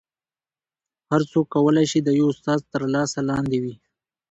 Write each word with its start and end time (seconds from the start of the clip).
هر 1.09 1.21
څوک 1.31 1.45
کولی 1.55 1.85
شي 1.91 1.99
د 2.03 2.09
یو 2.19 2.27
استاد 2.33 2.59
تر 2.73 2.81
لاس 2.93 3.11
لاندې 3.29 3.57
وي 3.63 3.75